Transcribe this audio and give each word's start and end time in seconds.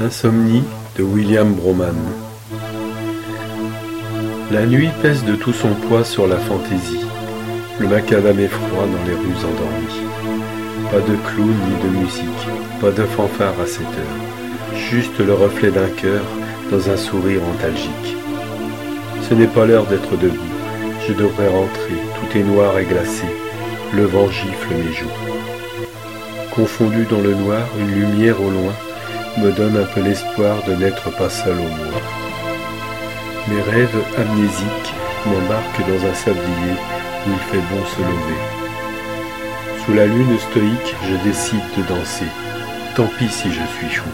Insomnie 0.00 0.64
de 0.96 1.02
William 1.02 1.52
Broman. 1.54 1.94
La 4.50 4.66
nuit 4.66 4.90
pèse 5.00 5.24
de 5.24 5.34
tout 5.36 5.52
son 5.52 5.74
poids 5.74 6.04
sur 6.04 6.26
la 6.26 6.38
fantaisie. 6.38 7.04
Le 7.78 7.86
macadam 7.88 8.38
est 8.40 8.48
froid 8.48 8.86
dans 8.86 9.04
les 9.06 9.14
rues 9.14 9.44
endormies. 9.44 10.90
Pas 10.90 11.00
de 11.00 11.16
clown 11.28 11.54
ni 11.68 11.82
de 11.82 11.98
musique, 11.98 12.48
pas 12.80 12.90
de 12.90 13.04
fanfare 13.04 13.54
à 13.62 13.66
cette 13.66 13.82
heure. 13.82 14.78
Juste 14.90 15.18
le 15.18 15.34
reflet 15.34 15.70
d'un 15.70 15.88
cœur 15.88 16.24
dans 16.70 16.90
un 16.90 16.96
sourire 16.96 17.42
antalgique. 17.54 18.16
Ce 19.28 19.34
n'est 19.34 19.46
pas 19.46 19.66
l'heure 19.66 19.86
d'être 19.86 20.16
debout. 20.16 20.40
Je 21.06 21.12
devrais 21.12 21.48
rentrer, 21.48 21.94
tout 22.18 22.38
est 22.38 22.42
noir 22.42 22.78
et 22.78 22.84
glacé. 22.84 23.26
Le 23.94 24.04
vent 24.04 24.28
gifle 24.30 24.74
mes 24.74 24.92
joues. 24.92 25.06
Confondu 26.54 27.04
dans 27.04 27.20
le 27.20 27.34
noir, 27.34 27.62
une 27.78 27.94
lumière 27.94 28.40
au 28.40 28.50
loin 28.50 28.72
me 29.38 29.50
donne 29.52 29.76
un 29.76 29.84
peu 29.84 30.00
l'espoir 30.00 30.62
de 30.66 30.74
n'être 30.74 31.10
pas 31.16 31.30
seul 31.30 31.58
au 31.58 31.62
moins. 31.62 32.02
Mes 33.48 33.62
rêves 33.62 34.04
amnésiques 34.18 34.94
m'embarquent 35.26 35.86
dans 35.88 36.06
un 36.06 36.14
sablier 36.14 36.74
où 37.26 37.30
il 37.30 37.38
fait 37.50 37.64
bon 37.70 37.84
se 37.86 38.00
lever. 38.00 38.40
Sous 39.84 39.94
la 39.94 40.06
lune 40.06 40.38
stoïque, 40.38 40.94
je 41.08 41.28
décide 41.28 41.60
de 41.76 41.82
danser. 41.88 42.26
Tant 42.94 43.08
pis 43.18 43.28
si 43.28 43.50
je 43.50 43.64
suis 43.78 43.90
chou. 43.90 44.08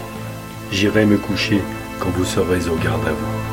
J'irai 0.70 1.04
me 1.04 1.19
coucher 1.19 1.60
quand 1.98 2.10
vous 2.10 2.24
serez 2.24 2.69
au 2.69 2.77
garde 2.77 3.06
à 3.06 3.12
vous. 3.12 3.47